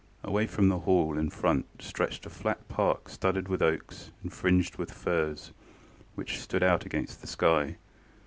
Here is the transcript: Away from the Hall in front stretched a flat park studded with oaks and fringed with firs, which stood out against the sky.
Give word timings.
Away 0.23 0.47
from 0.47 0.69
the 0.69 0.79
Hall 0.79 1.15
in 1.15 1.29
front 1.29 1.67
stretched 1.79 2.25
a 2.25 2.31
flat 2.31 2.67
park 2.67 3.07
studded 3.07 3.47
with 3.47 3.61
oaks 3.61 4.09
and 4.23 4.33
fringed 4.33 4.77
with 4.77 4.91
firs, 4.91 5.51
which 6.15 6.39
stood 6.39 6.63
out 6.63 6.87
against 6.87 7.21
the 7.21 7.27
sky. 7.27 7.77